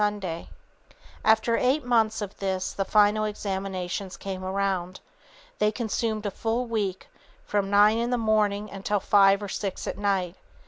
[Sidenote: 0.01 0.21
The 0.21 0.27
Lawyer 0.29 0.37
Who 0.37 0.43
"Overworks"] 0.43 1.19
"After 1.29 1.57
eight 1.57 1.85
months 1.85 2.21
of 2.23 2.37
this, 2.39 2.73
the 2.73 2.85
final 2.85 3.23
examinations 3.25 4.17
came 4.17 4.43
around. 4.43 4.99
They 5.59 5.71
consumed 5.71 6.25
a 6.25 6.31
full 6.31 6.65
week 6.65 7.07
from 7.45 7.69
nine 7.69 7.99
in 7.99 8.09
the 8.09 8.17
morning 8.17 8.67
until 8.71 8.99
five 8.99 9.43
or 9.43 9.47
six 9.47 9.85
at 9.85 9.99
night. 9.99 10.37